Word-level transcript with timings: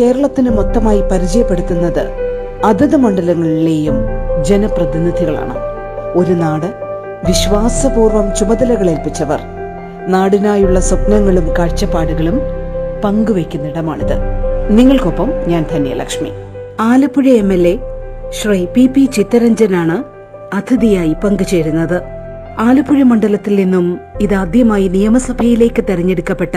കേരളത്തിന് 0.00 0.50
മൊത്തമായി 0.50 1.00
പരിചയപ്പെടുത്തുന്നത് 1.00 2.08
അതത് 2.64 2.96
മണ്ഡലങ്ങളിലെയും 2.96 3.94
ജനപ്രതിനിധികളാണ്. 4.44 5.54
ഒരു 6.14 6.32
നാട് 6.32 6.66
വിശ്വാസപൂർവം 7.28 8.34
ചുമതലകളേൽപ്പിച്ചവർ. 8.38 9.40
നാടിനായുള്ള 10.08 10.80
സ്വപ്നങ്ങളും 10.80 11.58
കാഴ്ചപ്പാടുകളും 11.58 12.40
പങ്കുവയ്ക്കുന്നിടമാണിത്. 13.04 14.16
നിങ്ങൾക്കൊപ്പം 14.70 15.30
ഞാൻ 15.46 15.64
Dhanyalakshmi. 15.72 16.30
Alappuzha 16.80 17.24
M 17.24 17.52
L 17.52 17.68
A 17.68 17.78
Shri 18.42 18.66
P 18.74 18.86
P 18.86 19.08
ചിത്തരഞ്ജനാണ് 19.14 20.04
അതിഥിയായി 20.54 21.14
പങ്കുചേരുന്നത്. 21.24 22.02
ആലപ്പുഴ 22.58 23.02
മണ്ഡലത്തിൽ 23.02 23.56
നിന്നും 23.56 24.00
ഇതാദ്യമായി 24.20 24.88
നിയമസഭയിലേക്ക് 24.88 25.84
തെരഞ്ഞെടുക്കപ്പെട്ട 25.88 26.56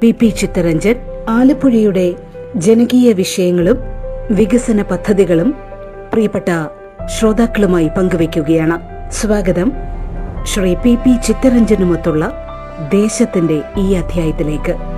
പി 0.00 0.10
പി 0.10 0.26
ചിത്തരഞ്ജൻ 0.26 0.96
ആലപ്പുഴയുടെ 1.28 2.14
ജനകീയ 2.56 3.12
വിഷയങ്ങളും 3.12 3.78
വികസന 4.30 4.82
പദ്ധതികളും 4.82 5.54
പ്രിയപ്പെട്ട 6.12 6.44
ശ്രോതാക്കളുമായി 7.06 7.88
പങ്കുവയ്ക്കുകയാണ്. 7.88 8.80
സ്വാഗതം. 9.12 9.72
ശ്രീ 10.44 10.74
പി 10.74 10.94
പി 10.94 11.16
ചിത്തരഞ്ജനുമൊത്തുള്ള 11.26 12.46
ദേശത്തിന്റെ 12.92 13.62
ഈ 13.78 13.92
അധ്യായത്തിലേക്ക്. 13.94 14.95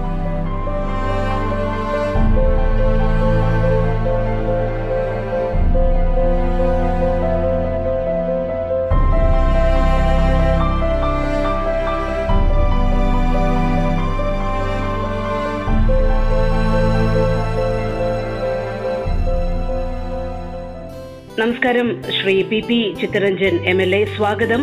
നമസ്കാരം. 21.59 21.89
Shri 22.17 22.43
P 22.43 22.59
P 22.67 22.77
Chitharanjan 23.01 23.55
M 23.71 23.79
L 23.83 23.93
A 23.97 24.01
സ്വാഗതം. 24.17 24.61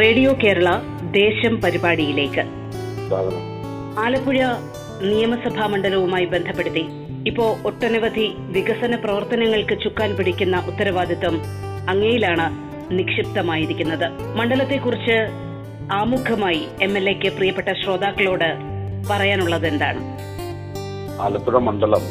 റേഡിയോ 0.00 0.32
കേരള 0.42 0.68
ദേശം 1.16 1.54
പരിപാടിയിലേക്ക്. 1.62 2.42
ആലപ്പുഴ 4.02 4.36
നിയമസഭാ 5.10 5.66
മണ്ഡലവുമായി 5.66 6.24
ബന്ധപ്പെടുത്തി 6.24 6.84
ഇപ്പോ 7.26 7.46
ഒട്ടനവധി 7.64 8.26
വികസന 8.56 8.94
പ്രവർത്തനങ്ങൾക്ക് 9.04 9.76
ചുക്കാൻ 9.84 10.12
പിടിക്കുന്ന 10.18 10.62
ഉത്തരവാദിത്വം 10.70 11.36
അങ്ങയിലാണ് 11.88 12.46
നിക്ഷിപ്തമായിരിക്കുന്നത്. 12.98 14.06
മണ്ഡലത്തെക്കുറിച്ച് 14.38 15.18
ആമുഖമായി 16.00 16.62
എം 16.82 16.94
എൽ 16.98 17.08
എക്ക് 17.14 17.32
പ്രിയപ്പെട്ട 17.38 17.72
ശ്രോതാക്കളോട് 17.82 18.50
പറയാനുള്ളത് 19.10 19.66
എന്താണ്? 19.66 20.02
ആലപ്പുഴ 21.26 21.58
മണ്ഡലം 21.70 22.06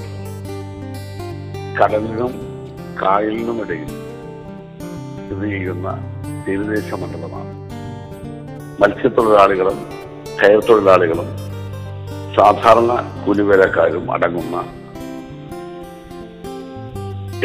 കടലിനും 1.80 2.34
കായലിനും 3.04 3.60
ഇടയിൽ 3.66 3.94
സ്ഥിതി 5.26 5.50
ചെയ്യുന്ന 5.50 5.90
തീരദേശ 6.48 6.90
മണ്ഡലമാണ്. 7.02 7.52
മത്സ്യത്തൊഴിലാളികളും 8.82 9.78
കയർ 10.40 10.62
തൊഴിലാളികളും 10.70 11.30
സാധാരണ 12.38 12.94
കൂലിവേലക്കാരും 13.26 14.12
അടങ്ങുന്ന 14.12 14.56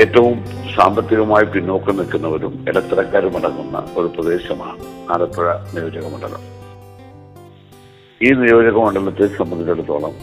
ഏറ്റവും 0.02 0.36
സാമ്പത്തികമായി 0.74 1.44
പിന്നോക്കം 1.44 1.96
നിൽക്കുന്നവരും 1.96 2.52
ഇടത്തരക്കാരും 2.68 3.36
അടങ്ങുന്ന 3.38 3.78
ഒരു 3.96 4.06
പ്രദേശമാണ് 4.06 4.82
ആലപ്പുഴ 5.12 5.46
നിയോജക 5.74 6.06
മണ്ഡലം. 6.12 6.42
ഈ 8.20 8.30
നിയോജക 8.42 8.76
മണ്ഡലത്തെ 8.84 9.26
സംബന്ധിച്ചിടത്തോളം 9.38 10.14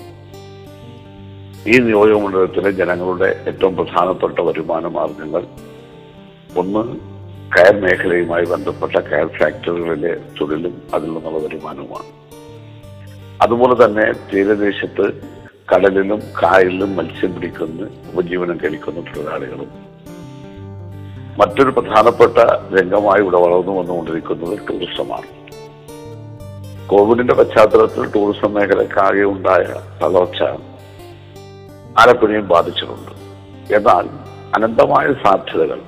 ഈ 1.74 1.78
നിയോജക 1.88 2.18
മണ്ഡലത്തിലെ 2.24 2.72
ജനങ്ങളുടെ 2.72 3.29
ഏറ്റവും 3.47 3.75
പ്രധാനപ്പെട്ട 3.75 4.39
വരുമാന 4.39 4.88
മാർഗങ്ങൾ 4.88 5.45
ഒന്ന് 6.62 6.84
കയർ 7.55 7.79
മേഖലയുമായി 7.79 8.45
ബന്ധപ്പെട്ട 8.45 8.95
കയർ 8.95 9.27
ഫാക്ടറികളിലെ 9.27 10.17
തൊഴിലും 10.41 10.81
അതിൽ 10.93 11.05
നിന്നുള്ള 11.05 11.39
വരുമാനവുമാണ്. 11.39 12.07
അതുപോലെ 13.41 13.85
തന്നെ 13.85 14.11
തീരദേശത്ത് 14.33 15.11
കടലിലും 15.75 16.19
കായലിലും 16.43 16.95
മത്സ്യം 16.95 17.35
പിടിക്കുന്ന 17.35 17.89
ഉപജീവനം 18.13 18.57
കഴിക്കുന്ന 18.57 18.99
തൊഴിലാളികളും. 18.99 19.69
മറ്റൊരു 21.37 21.69
പ്രധാനപ്പെട്ട 21.69 22.37
രംഗമായി 22.79 23.21
ഇവിടെ 23.21 23.37
വളർന്നു 23.37 23.71
വന്നുകൊണ്ടിരിക്കുന്നത് 23.71 24.57
ടൂറിസമാണ്. 24.57 25.27
കോവിഡിന്റെ 26.87 27.33
പശ്ചാത്തലത്തിൽ 27.33 28.11
ടൂറിസം 28.11 28.53
മേഖലക്കാകെ 28.53 29.23
ഉണ്ടായ 29.23 29.63
തളർച്ച 30.03 30.43
ആലപ്പുഴയും 31.99 32.47
ബാധിച്ചിട്ടുണ്ട്. 32.47 33.11
എന്നാൽ 33.73 34.09
അനന്തമായ 34.55 35.13
സാധ്യതകൾ 35.13 35.81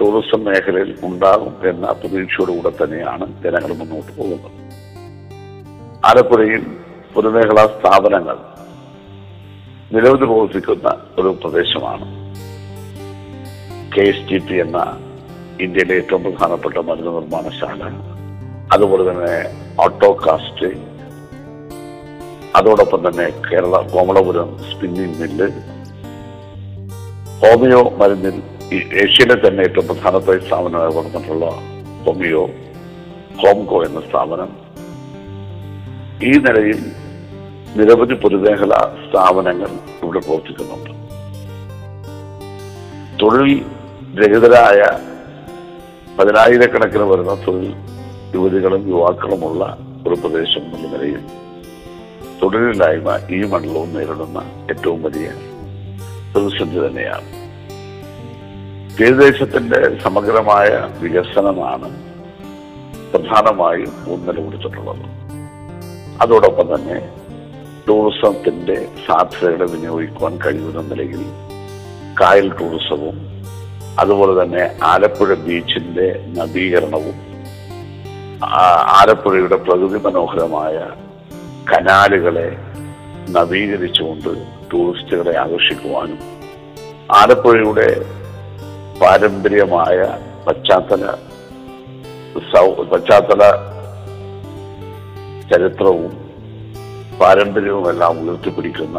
ടൂറിസം 0.00 0.44
മേഖലയിൽ 0.44 0.98
ഉണ്ടാകും 1.02 1.68
എന്ന 1.68 1.92
പ്രതീക്ഷയോടുകൂടെ 1.92 2.70
തന്നെയാണ് 2.70 3.42
ജനങ്ങൾ 3.42 3.72
മുന്നോട്ട് 3.74 4.12
പോകുന്നത്. 4.18 4.50
ആലപ്പുഴയിൽ 6.04 6.62
പൊതുമേഖലാ 7.14 7.66
സ്ഥാപനങ്ങൾ 7.66 8.36
നിരവധി 9.92 10.24
പ്രവർത്തിക്കുന്ന 10.24 10.88
ഒരു 11.18 11.38
പ്രദേശമാണ്. 11.44 12.06
കെ 13.94 14.02
എസ് 14.02 14.28
ടി 14.30 14.38
പി 14.38 14.54
എന്ന 14.54 14.78
ഇന്ത്യയിലെ 15.60 15.94
ഏറ്റവും 15.94 16.22
പ്രധാനപ്പെട്ട 16.22 16.78
മരുന്ന് 16.78 17.12
നിർമ്മാണശാല 17.12 17.82
അതുപോലെ 18.72 19.10
തന്നെ 19.10 19.34
ഓട്ടോകാസ്റ്റ്. 19.80 20.70
അതോടൊപ്പം 22.56 23.08
തന്നെ 23.08 23.26
Kerala 23.48 23.76
Komalapuram 23.92 24.58
spinning 24.58 25.20
mill. 25.20 25.48
Homeo 27.42 27.82
മരുന്നിൽ 27.90 28.42
ഈ 28.72 28.76
ഏഷ്യയിലെ 29.02 29.36
തന്നെ 29.44 29.62
ഏറ്റവും 29.66 29.86
പ്രധാനപ്പെട്ട 29.88 30.40
സ്ഥാപനമായി 30.46 30.92
വളർന്നിട്ടുള്ള 30.96 31.46
ഹോമിയോ 32.04 32.42
ഹോംകോ 33.40 33.78
എന്ന 33.86 34.00
സ്ഥാപനം. 34.08 34.50
ഈ 36.28 36.32
നിലയിൽ 36.46 36.80
നിരവധി 37.78 38.14
പൊതുമേഖലാ 38.22 38.80
സ്ഥാപനങ്ങൾ 39.06 39.70
ഇവിടെ 40.02 40.20
പ്രവർത്തിക്കുന്നുണ്ട്. 40.26 40.90
തൊഴിൽ 43.22 43.52
രഹിതരായ 44.20 44.80
പതിനായിരക്കണക്കിന് 46.18 47.04
വരുന്ന 47.12 47.34
തൊഴിൽ 47.46 47.74
യുവതികളും 48.34 48.82
യുവാക്കളുമുള്ള 48.92 49.62
ഒരു 50.06 50.14
പ്രദേശം 50.14 50.64
എന്ന 50.74 50.86
നിലയിൽ 50.94 51.22
തൊഴിലില്ലായ്മ 52.40 53.10
ഈ 53.36 53.40
മണ്ഡലവും 53.52 53.92
നേരിടുന്ന 53.96 54.38
ഏറ്റവും 54.72 55.02
വലിയ 55.02 55.28
പ്രതിസന്ധി 56.34 56.80
തന്നെയാണ്. 56.86 57.41
തീരദേശത്തിന്റെ 58.98 59.98
സമഗ്രമായ 60.02 60.70
വികസനമാണ് 61.00 61.88
പ്രധാനമായും 63.12 63.92
ഊന്നൽ 64.08 64.36
കൊടുത്തിട്ടുള്ളത്. 64.44 65.04
അതോടൊപ്പം 66.20 66.66
തന്നെ 66.74 66.98
ടൂറിസത്തിന്റെ 67.86 68.76
സാധ്യതകളെ 69.06 69.64
വിനിയോഗിക്കുവാൻ 69.64 70.38
കഴിയുന്ന 70.46 70.80
നിലയിൽ 70.80 71.22
കായൽ 72.20 72.48
ടൂറിസവും 72.60 73.16
അതുപോലെ 73.98 74.42
തന്നെ 74.42 74.62
ആലപ്പുഴ 74.82 75.34
ബീച്ചിന്റെ 75.34 76.06
നവീകരണവും 76.36 77.16
ആലപ്പുഴയുടെ 79.00 79.56
പ്രകൃതി 79.56 79.98
മനോഹരമായ 79.98 80.76
കനാലുകളെ 81.70 82.48
നവീകരിച്ചുകൊണ്ട് 83.30 84.30
ടൂറിസ്റ്റുകളെ 84.70 85.34
ആകർഷിക്കുവാനും 85.36 86.20
ആലപ്പുഴയുടെ 87.12 87.88
പാരമ്പര്യമായ 89.02 89.98
പശ്ചാത്തല 90.46 91.04
പശ്ചാത്തല 92.92 93.42
ചരിത്രവും 95.50 96.12
പാരമ്പര്യവും 97.20 97.86
എല്ലാം 97.90 98.20
ഉയർത്തിപ്പിടിക്കുന്ന 98.22 98.98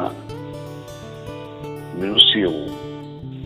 മ്യൂസിയവും 2.02 2.70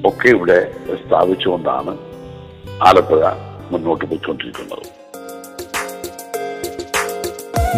ഒക്കെ 0.06 0.30
ഇവിടെ 0.30 0.60
സ്ഥാപിച്ചുകൊണ്ടാണ് 1.04 1.94
ആലപ്പുഴ 2.88 3.22
മുന്നോട്ട് 3.72 4.06
പോയിക്കൊണ്ടിരിക്കുന്നത്. 4.06 4.86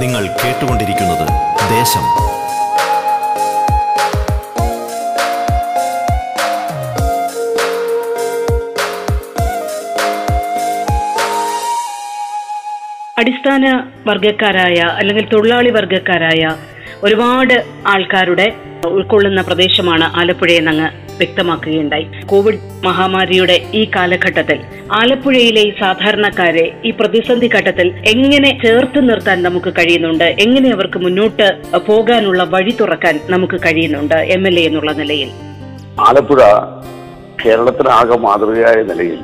നിങ്ങൾ 0.01 0.23
കേട്ടുകൊണ്ടിരിക്കുന്നത് 0.41 1.25
ദേശം 1.77 2.05
അടിസ്ഥാന 13.19 13.65
വർഗക്കാരായ 14.07 14.79
അല്ലെങ്കിൽ 14.99 15.25
തൊഴിലാളി 15.29 15.69
വർഗക്കാരായ 15.69 16.55
ഒരുപാട് 17.03 17.63
ആൾക്കാരുടെ 17.87 18.53
ഉൾക്കൊള്ളുന്ന 18.85 19.41
പ്രദേശമാണ് 19.41 20.03
ആലപ്പുഴ 20.19 20.49
എന്നങ്ങ് 20.51 20.89
വ്യക്തമാക്കുകയുണ്ടായി. 21.17 22.07
കോവിഡ് 22.25 22.59
മഹാമാരിയുടെ 22.85 23.55
ഈ 23.73 23.91
കാലഘട്ടത്തിൽ 23.95 24.59
ആലപ്പുഴയിലെ 24.91 25.61
ഈ 25.61 25.71
സാധാരണക്കാരെ 25.79 26.81
ഈ 26.85 26.91
പ്രതിസന്ധി 26.91 27.49
ഘട്ടത്തിൽ 27.55 27.87
എങ്ങനെ 28.05 28.61
ചേർത്ത് 28.65 29.09
നിർത്താൻ 29.09 29.43
നമുക്ക് 29.43 29.73
കഴിയുന്നുണ്ട്? 29.73 30.23
എങ്ങനെ 30.23 30.69
അവർക്ക് 30.69 30.99
മുന്നോട്ട് 30.99 31.47
പോകാനുള്ള 31.87 32.43
വഴി 32.43 32.71
തുറക്കാൻ 32.71 33.19
നമുക്ക് 33.29 33.59
കഴിയുന്നുണ്ട്? 33.65 34.15
എം 34.15 34.47
എൽ 34.47 34.59
എ 34.59 34.63
എന്നുള്ള 34.63 34.91
നിലയിൽ. 34.91 35.31
ആലപ്പുഴ 35.99 36.41
കേരളത്തിനാകെ 37.45 38.17
മാതൃകയായ 38.17 38.79
നിലയിൽ 38.83 39.19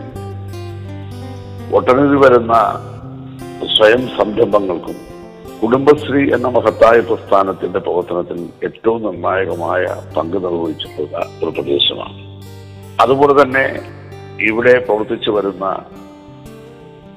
ഒട്ടനവധി 1.75 2.19
വരുന്ന 2.25 2.53
സ്വയം 3.73 4.07
സംരംഭങ്ങൾക്കും 4.17 4.97
കുടുംബശ്രീ 5.63 6.33
എന്ന 6.33 6.47
മഹത്തായ 6.47 6.99
പ്രസ്ഥാനത്തിന്റെ 6.99 7.79
പ്രവർത്തനത്തിൽ 7.79 8.49
ഏറ്റവും 8.63 9.03
നിർണായകമായ 9.03 9.95
പങ്ക് 10.17 10.37
നിർവഹിച്ചിട്ടുള്ള 10.43 11.29
ഒരു 11.43 11.49
പ്രദേശമാണ്. 11.49 12.17
അതുപോലെ 13.01 13.43
തന്നെ 13.43 13.81
ഇവിടെ 14.41 14.79
പ്രവർത്തിച്ചു 14.79 15.31
വരുന്ന 15.31 15.85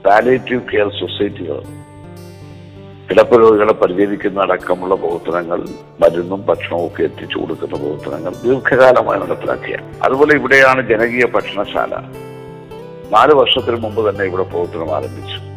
പാലേറ്റീവ് 0.07 0.61
കെയർ 0.61 0.89
സൊസൈറ്റികൾ 0.89 1.61
കിടപ്പ് 3.11 3.41
രോഗികളെ 3.41 3.73
പരിചരിക്കുന്ന 3.73 4.41
അടക്കമുള്ള 4.41 4.95
പ്രവർത്തനങ്ങൾ 4.95 5.61
മരുന്നും 6.01 6.47
ഭക്ഷണവും 6.47 6.87
ഒക്കെ 6.87 7.03
എത്തിച്ചു 7.03 7.39
കൊടുക്കുന്ന 7.39 7.77
പ്രവർത്തനങ്ങൾ 7.77 8.33
ദീർഘകാലമായി 8.43 9.21
നടപ്പിലാക്കിയ 9.21 9.79
അതുപോലെ 10.03 10.35
ഇവിടെയാണ് 10.37 10.89
ജനകീയ 10.89 11.27
ഭക്ഷണശാല. 11.27 11.95
നാല് 13.11 13.35
വർഷത്തിന് 13.35 13.77
മുമ്പ് 13.77 14.11
തന്നെ 14.11 14.25
ഇവിടെ 14.25 14.43
പ്രവർത്തനം 14.43 14.97
ആരംഭിച്ചു. 14.97 15.48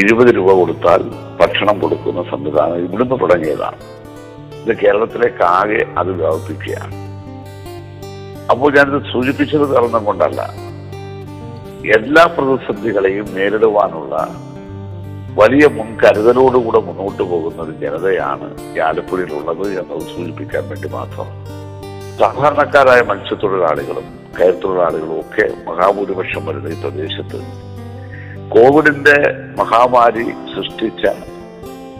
ഇരുപത് 0.00 0.30
രൂപ 0.36 0.50
കൊടുത്താൽ 0.52 1.02
ഭക്ഷണം 1.40 1.80
കൊടുക്കുന്ന 1.80 2.22
സംവിധാനം 2.30 2.78
ഇവിടുന്ന് 2.86 3.16
തുടങ്ങിയതാണ്. 3.22 3.78
ഇത് 4.62 4.72
കേരളത്തിലേക്കാകെ 4.82 5.80
അത് 5.98 6.10
വ്യാപിപ്പിക്കുകയാണ്. 6.20 6.94
അപ്പോൾ 8.52 8.72
ഞാനിത് 8.76 9.00
സൂചിപ്പിച്ചത് 9.12 9.66
കാരണം 9.74 10.04
കൊണ്ടല്ല. 10.04 10.40
എല്ലാ 11.96 12.24
പ്രതിസന്ധികളെയും 12.36 13.26
നേരിടുവാനുള്ള 13.36 14.14
വലിയ 15.40 15.66
മുൻകരുതലോടുകൂടെ 15.78 16.80
മുന്നോട്ട് 16.88 17.22
പോകുന്ന 17.22 17.58
ഒരു 17.62 17.72
ജനതയാണ് 17.82 18.46
ഈ 18.74 18.78
ആലപ്പുഴയിലുള്ളത് 18.78 19.66
എന്നത് 19.80 20.04
സൂചിപ്പിക്കാൻ 20.14 20.64
വേണ്ടി 20.68 20.88
മാത്രം. 20.88 21.28
സാധാരണക്കാരായ 22.20 23.00
മത്സ്യത്തൊഴിലാളികളും 23.10 24.06
കയർത്തൊഴിലാളികളും 24.38 25.20
ഒക്കെ 25.20 25.46
മഹാഭൂരിപക്ഷം 25.68 26.46
വരുന്ന 26.46 26.68
ഈ 26.68 26.78
പ്രദേശത്ത് 26.82 27.40
കോവിഡിന്റെ 28.48 29.16
മഹാമാരി 29.58 30.24
സൃഷ്ടിച്ച 30.54 31.06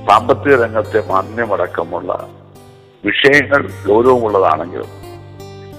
സാമ്പത്തിക 0.06 0.54
രംഗത്തെ 0.54 1.00
മാന്യമടക്കമുള്ള 1.08 2.28
വിഷയങ്ങൾ 3.04 3.66
ഗൗരവമുള്ളതാണെങ്കിലും 3.87 4.93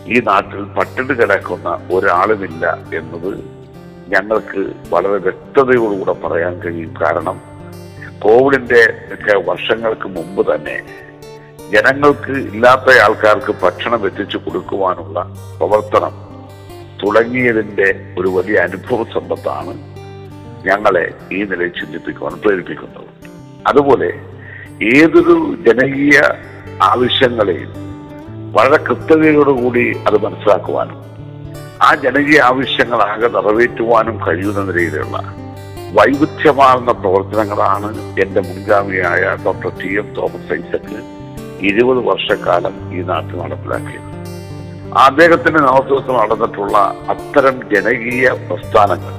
ഈ 0.08 0.20
നാട്ടിൽ 0.20 0.64
പട്ടിണി 0.64 1.14
കിടക്കുന്ന 1.14 1.80
ഒരാളുമില്ല 1.94 2.66
എന്നത് 2.94 3.32
ഞങ്ങൾക്ക് 4.10 4.62
വളരെ 4.90 5.18
വ്യക്തതയോടുകൂടെ 5.18 6.12
പറയാൻ 6.14 6.60
കഴിയും. 6.60 6.94
കാരണം 7.02 7.38
കോവിഡിന്റെ 8.20 8.84
ഒക്കെ 9.14 9.38
വർഷങ്ങൾക്ക് 9.48 10.08
മുമ്പ് 10.08 10.56
തന്നെ 10.56 10.78
ജനങ്ങൾക്ക് 11.72 12.32
ഇല്ലാത്ത 12.32 13.00
ആൾക്കാർക്ക് 13.02 13.52
ഭക്ഷണം 13.64 14.08
എത്തിച്ചു 14.08 14.38
കൊടുക്കുവാനുള്ള 14.38 15.20
പ്രവർത്തനം 15.58 16.14
തുടങ്ങിയതിന്റെ 17.04 18.16
ഒരു 18.20 18.28
വലിയ 18.28 18.60
അനുഭവ 18.60 19.04
സമ്പത്താണ് 19.14 19.74
ഞങ്ങളെ 20.66 21.06
ഈ 21.32 21.44
നിലയിൽ 21.44 21.70
ചിന്തിപ്പിക്കുവാൻ 21.70 22.34
പ്രേരിപ്പിക്കുന്നത് 22.36 23.10
അതുപോലെ 23.68 24.10
ഏതൊരു 24.94 25.36
ജനകീയ 25.68 26.18
ആവശ്യങ്ങളെയും 26.84 27.72
വളരെ 28.52 28.78
കൃത്യതയോടുകൂടി 28.78 29.86
അത് 30.08 30.18
മനസ്സിലാക്കുവാനും 30.26 31.00
ആ 31.82 31.94
ജനകീയ 31.96 32.40
ആവശ്യങ്ങളാകെ 32.42 33.28
നിറവേറ്റുവാനും 33.28 34.18
കഴിയുന്ന 34.28 34.62
നിലയിലുള്ള 34.62 35.18
വൈവിധ്യമാർന്ന 35.98 36.92
പ്രവർത്തനങ്ങളാണ് 36.92 37.90
എന്റെ 38.22 38.42
മുൻഗാമിയായ 38.42 39.38
doctor 39.46 39.72
T 39.82 39.94
M 39.94 40.14
Thomas 40.14 40.54
Isaac 40.54 40.98
ഇരുപത് 41.62 42.00
വർഷക്കാലം 42.08 42.94
ഈ 42.94 43.02
നാട്ടിൽ 43.02 43.36
നടപ്പിലാക്കിയത്. 43.36 44.04
അദ്ദേഹത്തിന്റെ 45.06 45.60
നേതൃത്വത്തിൽ 45.60 46.12
നടന്നിട്ടുള്ള 46.12 46.78
അത്തരം 47.10 47.70
ജനകീയ 47.74 48.28
പ്രസ്ഥാനങ്ങൾ 48.50 49.14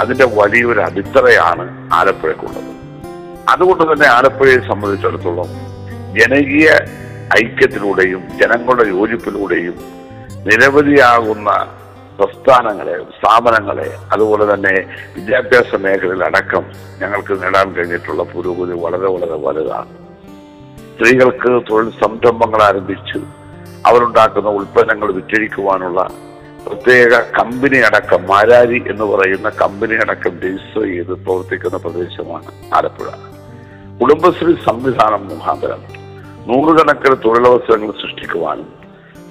അതിന്റെ 0.00 0.24
വലിയൊരു 0.24 0.80
അടിത്തറയാണ് 0.80 1.64
ആലപ്പുഴക്കുള്ളത് 1.94 2.70
അതുകൊണ്ട് 3.48 3.82
തന്നെ 3.82 4.08
ആലപ്പുഴയെ 4.08 4.58
സംബന്ധിച്ചിടത്തോളം 4.68 5.50
ജനകീയ 6.18 6.68
ഐക്യത്തിലൂടെയും 7.34 8.22
ജനങ്ങളുടെ 8.40 8.84
യോജിപ്പിലൂടെയും 8.88 9.76
നിരവധിയാകുന്ന 10.46 11.50
പ്രസ്ഥാനങ്ങളെ 12.18 12.94
സ്ഥാപനങ്ങളെ 13.18 13.86
അതുപോലെ 14.12 14.54
തന്നെ 14.54 14.72
വിദ്യാഭ്യാസ 15.14 15.74
മേഖലയിൽ 15.74 16.24
അടക്കം 16.24 16.64
ഞങ്ങൾക്ക് 16.98 17.42
നേടാൻ 17.42 17.72
കഴിഞ്ഞിട്ടുള്ള 17.72 18.22
പുരോഗതി 18.22 18.74
വളരെ 18.82 19.08
വളരെ 19.08 19.36
വലുതാണ്. 19.46 19.90
സ്ത്രീകൾക്ക് 20.94 21.50
തൊഴിൽ 21.70 21.90
സംരംഭങ്ങൾ 22.04 22.62
ആരംഭിച്ച് 22.62 23.18
അവരുണ്ടാക്കുന്ന 23.86 24.48
ഉൽപ്പന്നങ്ങൾ 24.48 25.12
വിറ്റഴിക്കുവാനുള്ള 25.12 26.00
പ്രത്യേക 26.66 27.20
കമ്പനി 27.38 27.78
അടക്കം 27.78 28.26
മാരാരി 28.26 28.82
എന്ന് 28.90 29.04
പറയുന്ന 29.04 29.48
കമ്പനി 29.48 29.94
അടക്കം 29.94 30.34
രജിസ്റ്റർ 30.40 30.82
ചെയ്ത് 30.82 31.12
പ്രവർത്തിക്കുന്ന 31.24 31.76
പ്രദേശമാണ് 31.76 32.74
ആലപ്പുഴ. 32.74 33.08
കുടുംബശ്രീ 34.00 34.54
സംവിധാനം 34.66 35.28
മുഖാന്തരം 35.28 35.82
നൂറുകണക്കിന് 36.48 37.16
തൊഴിലവസരങ്ങൾ 37.24 37.90
സൃഷ്ടിക്കുവാനും 37.90 38.68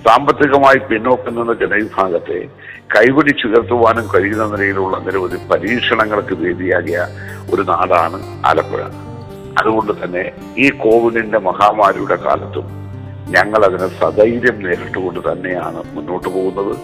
സാമ്പത്തികമായി 0.08 0.78
പിന്നോക്കം 0.78 1.36
നിന്ന 1.36 1.54
ജനവിഭാഗത്തെ 1.54 2.40
കൈപിടിച്ചുയർത്തുവാനും 2.96 4.06
കഴിയുന്ന 4.16 4.46
നിലയിലുള്ള 4.46 4.98
നിരവധി 4.98 5.38
പരീക്ഷണങ്ങൾക്ക് 5.52 6.36
വേദിയാകിയ 6.36 7.08
ഒരു 7.54 7.62
നാടാണ് 7.62 8.20
ആലപ്പുഴ. 8.46 8.82
അതുകൊണ്ട് 9.60 9.92
തന്നെ 10.04 10.32
ഈ 10.58 10.70
കോവിഡിന്റെ 10.70 11.40
മഹാമാരിയുടെ 11.40 12.16
കാലത്തും 12.16 12.68
ഞങ്ങൾ 13.36 13.66
അതിനെ 13.66 13.88
സധൈര്യം 14.00 14.58
നേരിട്ടുകൊണ്ട് 14.64 15.20
തന്നെയാണ് 15.32 15.84
മുന്നോട്ട് 15.94 16.28
പോകുന്നത്. 16.28 16.76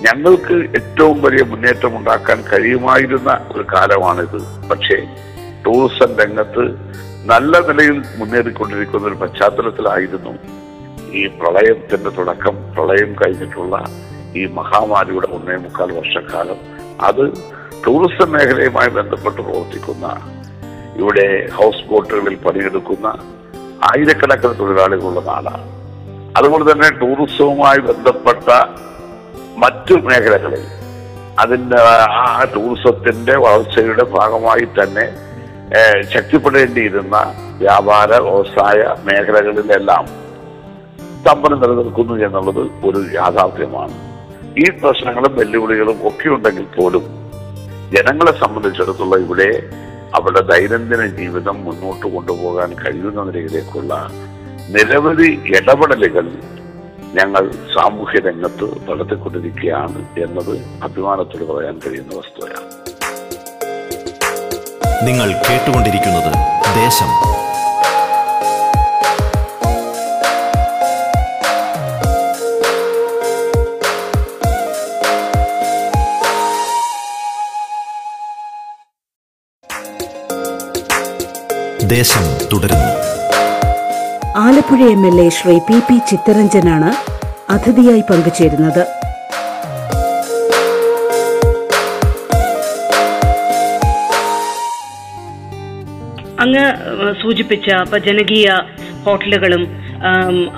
ഞങ്ങൾക്ക് 0.00 0.54
ഏറ്റവും 0.54 1.22
വലിയ 1.22 1.42
മുന്നേറ്റം 1.44 1.96
ഉണ്ടാക്കാൻ 1.96 2.44
കഴിയുമായിരുന്ന 2.52 3.46
ഒരു 3.52 3.64
കാലമാണിത്. 3.72 4.68
പക്ഷേ 4.68 4.96
ടൂറിസം 5.66 6.16
രംഗത്ത് 6.18 6.64
നല്ല 7.24 7.58
നിലയിൽ 7.58 8.02
മുന്നേറിക്കൊണ്ടിരിക്കുന്ന 8.16 9.06
ഒരു 9.06 9.14
പശ്ചാത്തലത്തിലായിരുന്നു 9.14 10.32
ഈ 11.12 11.26
പ്രളയത്തിന്റെ 11.26 12.10
തുടക്കം 12.10 12.56
പ്രളയം 12.74 13.10
കഴിഞ്ഞിട്ടുള്ള 13.12 13.84
ഈ 14.36 14.46
മഹാമാരിയുടെ 14.46 15.26
ഒന്നേ 15.26 15.56
മുക്കാൽ 15.56 15.92
വർഷക്കാലം. 15.92 16.58
അത് 17.00 17.24
ടൂറിസം 17.86 18.32
മേഖലയുമായി 18.32 18.88
ബന്ധപ്പെട്ട് 18.88 19.42
പ്രവർത്തിക്കുന്ന 19.42 20.06
ഇവിടെ 20.96 21.48
ഹൗസ് 21.54 21.90
ബോട്ടുകളിൽ 21.90 22.34
പണിയെടുക്കുന്ന 22.34 23.06
ആയിരക്കണക്കിന് 23.90 24.58
തൊഴിലാളികളുള്ള 24.58 25.20
നാടാണ്. 25.20 25.66
അതുപോലെ 26.36 26.72
തന്നെ 26.72 26.88
ടൂറിസവുമായി 26.90 27.78
ബന്ധപ്പെട്ട 27.78 28.48
മറ്റു 29.62 29.94
മേഖലകളിൽ 30.08 30.64
അതിന്റെ 31.42 31.78
ആ 32.22 32.44
ടൂറിസത്തിന്റെ 32.54 33.34
വളർച്ചയുടെ 33.44 34.04
ഭാഗമായി 34.16 34.66
തന്നെ 34.78 35.06
ശക്തിപ്പെടേണ്ടിയിരുന്ന 36.14 37.16
വ്യാപാര 37.58 38.10
വ്യവസായ 38.26 38.80
മേഖലകളിലെല്ലാം 39.06 40.04
സ്തംഭനം 41.20 41.58
നിലനിൽക്കുന്നു 41.62 42.14
എന്നുള്ളത് 42.26 42.62
ഒരു 42.88 43.00
യാഥാർത്ഥ്യമാണ്. 43.14 43.94
ഈ 44.62 44.66
പ്രശ്നങ്ങളും 44.80 45.32
വെല്ലുവിളികളും 45.38 45.98
ഒക്കെ 46.08 46.28
ഉണ്ടെങ്കിൽ 46.28 46.66
പോലും 46.76 47.04
ജനങ്ങളെ 47.94 48.32
സംബന്ധിച്ചിടത്തോളം 48.42 49.20
ഇവിടെ 49.24 49.50
അവരുടെ 50.18 50.42
ദൈനംദിന 50.52 51.02
ജീവിതം 51.18 51.56
മുന്നോട്ട് 51.64 52.06
കൊണ്ടുപോകാൻ 52.14 52.70
കഴിയുന്ന 52.82 53.22
നിലയിലേക്കുള്ള 53.22 53.92
നിരവധി 54.74 55.28
ഇടപെടലുകൾ 55.56 56.26
ഞങ്ങൾ 57.14 57.50
സാമൂഹ്യ 57.52 58.20
രംഗത്ത് 58.20 58.90
വളർത്തിക്കൊണ്ടിരിക്കുകയാണ് 58.90 59.98
എന്നത് 60.18 60.58
അഭിമാനത്തോട് 60.82 61.44
പറയാൻ 61.52 61.80
കഴിയുന്ന 61.86 62.18
വസ്തുതയാണ്. 62.18 62.70
നിങ്ങൾ 65.06 65.32
കേട്ടുകൊണ്ടിരിക്കുന്നത് 65.32 66.34
ദേശം. 66.76 67.40
ദേശം 81.88 82.48
തുടരുന്നു. 82.52 83.19
Alappuzha 84.36 84.80
M 84.90 85.06
L 85.06 85.20
A 85.20 85.28
Shri 85.28 85.58
P 85.58 85.74
P 85.88 85.98
ചിത്തരഞ്ജനാണ് 86.08 86.90
അതിഥിയായി 87.50 88.00
പങ്കുചേരുന്നത്. 88.00 88.82
അങ്ങ് 96.40 96.66
സൂചിപ്പിച്ച 97.22 97.70
ജനകീയ 98.06 98.50
ഹോട്ടലുകളും 99.04 99.62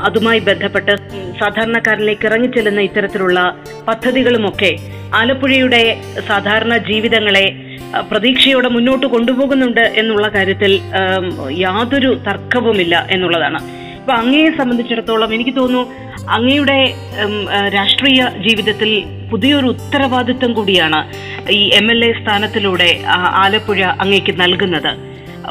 അതുമായി 0.05 0.39
ബന്ധപ്പെട്ട് 0.39 0.97
സാധാരണക്കാരിലേക്ക് 1.39 2.27
ഇറങ്ങിച്ചെല്ലുന്ന 2.27 2.81
ഇത്തരത്തിലുള്ള 2.81 3.55
പദ്ധതികളുമൊക്കെ 3.89 4.77
ആലപ്പുഴയുടെ 5.15 6.03
സാധാരണ 6.29 6.77
ജീവിതങ്ങളെ 6.77 7.62
പ്രതീക്ഷയോടെ 8.11 8.69
മുന്നോട്ട് 8.69 9.07
കൊണ്ടുപോകുന്നുണ്ട് 9.07 9.85
എന്നുള്ള 10.01 10.29
കാര്യത്തിൽ 10.29 10.73
യാതൊരു 11.65 12.11
തർക്കവുമില്ല 12.27 12.95
എന്നുള്ളതാണ്. 13.11 13.61
അപ്പൊ 14.01 14.13
അങ്ങയെ 14.13 14.51
സംബന്ധിച്ചിടത്തോളം 14.59 15.35
എനിക്ക് 15.35 15.55
തോന്നുന്നു 15.57 15.83
അങ്ങയുടെ 16.37 16.79
രാഷ്ട്രീയ 17.77 18.23
ജീവിതത്തിൽ 18.47 18.91
പുതിയൊരു 19.31 19.67
ഉത്തരവാദിത്വം 19.67 20.53
കൂടിയാണ് 20.53 21.01
ഈ 21.51 21.63
എം 21.81 21.87
എൽ 21.93 22.01
എ 22.05 22.11
സ്ഥാനത്തിലൂടെ 22.21 22.91
ആലപ്പുഴ 23.45 23.81
അങ്ങേക്ക് 24.05 24.35
നൽകുന്നത്. 24.43 24.93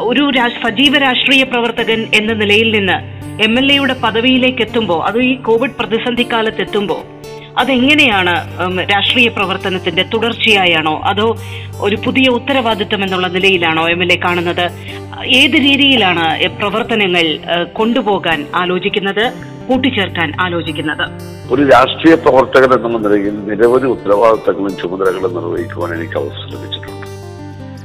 ഒരു 0.10 0.24
സജീവ 0.64 0.98
രാഷ്ട്രീയ 0.98 1.44
പ്രവർത്തകൻ 1.44 2.02
എന്ന 2.20 2.34
നിലയിൽ 2.34 2.70
നിന്ന് 2.78 2.98
എം 3.46 3.54
എൽ 3.60 3.72
എയുടെ 3.72 3.96
പദവിയിലേക്ക് 4.04 4.62
എത്തുമ്പോൾ 4.62 5.00
അത് 5.10 5.20
ഈ 5.30 5.34
കോവിഡ് 5.48 5.78
പ്രതിസന്ധി 5.80 6.28
കാലത്ത് 6.34 6.62
എത്തുമ്പോൾ 6.62 7.02
അതെങ്ങനെയാണ് 7.58 8.36
രാഷ്ട്രീയ 8.91 9.27
പ്രവർത്തനത്തിന്റെ 9.27 10.03
തുടർച്ചയായാണോ? 10.03 11.00
അതോ 11.00 11.36
ഒരു 11.79 11.98
പുതിയ 12.05 12.29
ഉത്തരവാദിത്വം 12.29 13.03
എന്നുള്ള 13.03 13.27
നിലയിലാണോ 13.27 13.89
എം 13.89 14.03
എൽ 14.03 14.13
എ 14.13 14.15
കാണുന്നത്? 14.15 14.70
ഏത് 15.25 15.51
രീതിയിലാണ് 15.51 16.48
പ്രവർത്തനങ്ങൾ 16.48 17.39
കൊണ്ടുപോകാൻ 17.74 18.46
ആലോചിക്കുന്നത് 18.55 19.34
കൂട്ടിച്ചേർക്കാൻ 19.67 20.34
ആലോചിക്കുന്നത്? 20.41 21.05
ഒരു 21.53 21.70
രാഷ്ട്രീയ 21.70 22.15
പ്രവർത്തകൻ 22.15 22.74
എന്നുള്ള 22.74 22.98
നിലയിൽ 22.98 23.36
നിരവധി 23.46 23.86
ഉത്തരവാദിത്തങ്ങളും 23.86 24.77
ചുമതലകളും 24.77 25.34
നിർവഹിക്കുവാൻ 25.34 25.93
എനിക്ക് 25.93 26.17
അവസരം 26.17 26.50
ലഭിച്ചിട്ടുണ്ട്. 26.51 27.08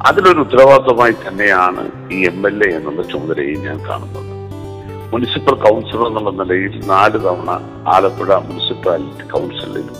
അതിലൊരു 0.06 0.38
ഉത്തരവാദിത്തമായി 0.38 1.12
തന്നെയാണ് 1.12 2.12
ഈ 2.12 2.26
എം 2.26 2.46
എൽ 2.46 2.72
എ 2.72 2.76
എന്നുള്ള 2.76 3.02
ചുമതലയും 3.02 3.62
ഞാൻ 3.62 3.78
കാണുന്നത്. 3.88 4.35
മുനിസിപ്പൽ 5.12 5.54
കൗൺസിലർ 5.64 6.04
എന്നുള്ള 6.08 6.30
നിലയിൽ 6.40 6.74
നാല് 6.92 7.18
തവണ 7.26 7.50
ആലപ്പുഴ 7.94 8.30
മുനിസിപ്പാലിറ്റി 8.48 9.24
കൗൺസിലിലും 9.34 9.96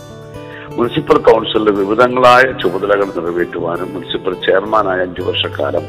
മുനിസിപ്പൽ 0.77 1.17
കൗൺസിലിലെ 1.27 1.71
വിവിധങ്ങളായ 1.81 2.45
ചുമതലകൾ 2.61 3.07
നിറവേറ്റുവാനും 3.17 3.89
മുനിസിപ്പൽ 3.93 4.33
ചെയർമാനായ 4.45 5.05
അഞ്ചു 5.07 5.23
വർഷക്കാലം 5.29 5.85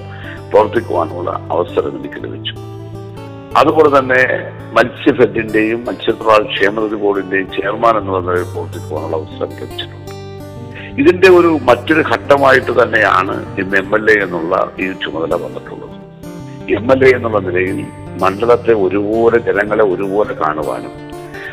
പ്രവർത്തിക്കുവാനുള്ള 0.53 1.31
അവസരം 1.55 1.93
എനിക്ക് 2.01 2.21
ലഭിച്ചു. 2.25 2.55
അതുപോലെ 3.61 3.91
തന്നെ 3.99 4.23
മത്സ്യഫെഡിന്റെയും 4.77 5.81
മത്സ്യത്തൊഴിലാളി 5.89 6.47
ക്ഷേമനിധി 6.55 6.99
ബോർഡിന്റെയും 7.05 7.49
ചെയർമാൻ 7.59 7.95
എന്നുള്ള 8.01 8.21
നിലയിൽ 8.29 8.49
പ്രവർത്തിക്കുവാനുള്ള 8.55 9.17
അവസരം 9.21 9.51
ലഭിച്ചിട്ടുണ്ട്. 9.61 10.13
ഇതിന്റെ 11.03 11.29
ഒരു 11.39 11.51
മറ്റൊരു 11.69 12.03
ഘട്ടമായിട്ട് 12.13 12.73
തന്നെയാണ് 12.81 13.35
ഇന്ന് 13.63 13.77
എം 13.83 13.91
എൽ 13.99 14.07
എ 14.15 14.17
എന്നുള്ള 14.25 14.55
ഈ 14.83 14.87
ചുമതല 15.05 15.35
വന്നിട്ടുള്ളത്. 15.45 15.97
എം 16.79 16.87
എൽ 16.95 17.03
എ 17.09 17.11
എന്നുള്ള 17.17 17.41
നിലയിൽ 17.49 17.79
മണ്ഡലത്തെ 18.21 18.73
ഒരുപോലെ 18.73 19.39
ജനങ്ങളെ 19.39 19.85
ഒരുപോലെ 19.85 20.35
കാണുവാനും 20.35 20.93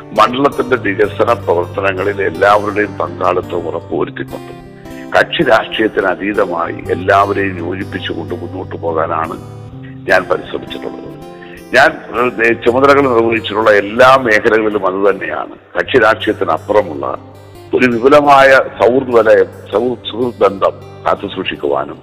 മണ്ഡലത്തിന്റെ 0.06 0.76
വികസന 0.76 1.34
പ്രവർത്തനങ്ങളിൽ 1.34 2.22
എല്ലാവരുടെയും 2.22 2.98
പങ്കാളിത്തം 2.98 3.68
ഉറപ്പുവരുത്തിക്കൊണ്ട് 3.68 4.66
കക്ഷി 5.18 5.44
രാഷ്ട്രീയത്തിന് 5.44 6.08
അതീതമായി 6.08 6.84
എല്ലാവരെയും 6.92 7.58
യോജിപ്പിച്ചുകൊണ്ട് 7.58 8.34
മുന്നോട്ട് 8.34 8.76
പോകാനാണ് 8.76 9.38
ഞാൻ 10.10 10.24
പരിശ്രമിച്ചിട്ടുള്ളത്. 10.24 11.16
ഞാൻ 11.76 11.90
ചുമതലകൾ 12.66 13.02
നിർവഹിച്ചിട്ടുള്ള 13.02 13.72
എല്ലാ 13.72 14.18
മേഖലകളിലും 14.22 14.86
അത് 14.88 15.16
തന്നെയാണ്. 15.16 15.52
കക്ഷി 15.80 15.98
രാഷ്ട്രീയത്തിനപ്പുറമുള്ള 15.98 17.18
ഒരു 17.76 17.86
വിപുലമായ 17.86 18.60
സൗഹൃദ 18.82 19.16
വലയം 19.16 19.46
സൗ- 19.72 20.34
ബന്ധം 20.42 20.72
കാത്തു 21.08 21.28
സൂക്ഷിക്കുവാനും 21.28 21.98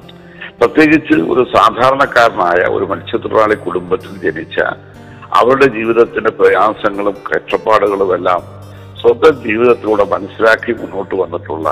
പ്രത്യേകിച്ച് 0.62 1.16
ഒരു 1.33 1.42
സാധാരണക്കാരനായ 1.54 2.61
ഒരു 2.75 2.85
മത്സ്യത്തൊഴിലാളി 2.90 3.54
കുടുംബത്തിൽ 3.62 4.12
ജനിച്ച 4.25 4.59
അവരുടെ 5.38 5.66
ജീവിതത്തിന്റെ 5.76 6.31
പ്രയാസങ്ങളും 6.38 7.16
കഷ്ടപ്പാടുകളും 7.28 8.11
എല്ലാം 8.16 8.42
സ്വന്തം 9.00 9.35
ജീവിതത്തിലൂടെ 9.47 10.04
മനസ്സിലാക്കി 10.12 10.73
മുന്നോട്ട് 10.81 11.14
വന്നിട്ടുള്ള 11.23 11.69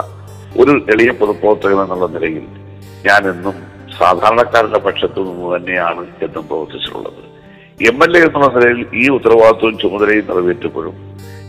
ഒരു 0.61 0.75
എളിയ 0.93 1.11
പൊതുപ്രവർത്തകൻ 1.21 1.79
എന്നുള്ള 1.85 2.09
നിലയിൽ 2.17 2.47
ഞാൻ 3.07 3.31
എന്നും 3.33 3.57
സാധാരണക്കാരുടെ 4.01 4.81
പക്ഷത്തു 4.89 5.21
നിന്ന് 5.29 5.57
തന്നെയാണ് 5.57 6.03
എന്നും 6.27 6.45
പ്രവർത്തിച്ചിട്ടുള്ളത്. 6.51 7.23
എം 7.91 7.99
എൽ 8.05 8.13
എ 8.19 8.25
എന്നുള്ള 8.27 8.51
നിലയിൽ 8.57 8.81
ഈ 9.03 9.07
ഉത്തരവാദിത്വവും 9.17 9.79
ചുമതലയും 9.85 10.29
നിറവേറ്റുമ്പോഴും 10.31 10.97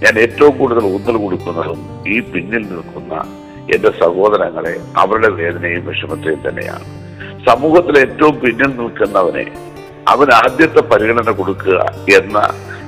ഞാൻ 0.04 0.16
ഏറ്റവും 0.26 0.54
കൂടുതൽ 0.58 0.86
ഊന്നൽ 0.94 1.18
കൊടുക്കുന്നതും 1.26 1.82
ഈ 2.14 2.18
പിന്നിൽ 2.32 2.66
നിൽക്കുന്ന 2.72 3.14
എന്റെ 3.76 3.92
സഹോദരങ്ങളെ 4.04 4.76
അവരുടെ 5.04 5.30
വേദനയും 5.42 5.86
വിഷമത്തെയും 5.92 6.42
തന്നെയാണ്. 6.50 6.88
സമൂഹത്തിൽ 7.48 7.96
ഏറ്റവും 8.06 8.36
പിന്നിൽ 8.42 8.72
നിൽക്കുന്നവനെ 8.80 9.46
അവൻ 10.12 10.28
ആദ്യത്തെ 10.42 10.82
പരിഗണന 10.92 11.30
കൊടുക്കുക 11.32 11.78
എന്ന 12.18 12.38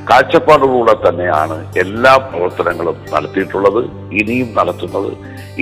കാഴ്ചപ്പാടിലൂടെ 0.10 0.94
തന്നെയാണ് 1.04 1.58
എല്ലാ 1.84 2.14
പ്രവർത്തനങ്ങളും 2.30 2.98
നടത്തിയിട്ടുള്ളത് 3.14 3.80
ഇനിയും 4.20 4.50
നടത്തുന്നത്. 4.58 5.12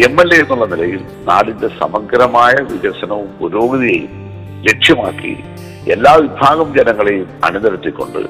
എം 0.08 0.16
എൽ 0.22 0.30
എ 0.36 0.40
എന്നുള്ള 0.44 0.66
നിലയിൽ 0.74 1.02
നാടിന്റെ 1.30 1.70
സമഗ്രമായ 1.82 2.54
വികസനവും 2.72 3.30
പുരോഗതിയെയും 3.40 4.14
ലക്ഷ്യമാക്കി 4.68 5.34
എല്ലാ 5.96 6.14
വിഭാഗം 6.24 6.68
ജനങ്ങളെയും 6.78 7.28
അണിനിരത്തിക്കൊണ്ട് 7.48 8.22